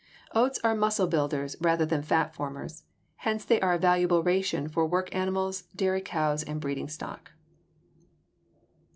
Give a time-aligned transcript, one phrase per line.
[0.31, 2.85] Oats are muscle builders rather than fat formers.
[3.17, 7.33] Hence they are a valuable ration for work animals, dairy cows, and breeding stock.